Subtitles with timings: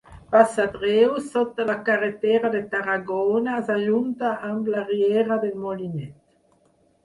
[0.35, 6.21] Passat Reus, sota la carretera de Tarragona, s'ajunta amb la Riera del Molinet.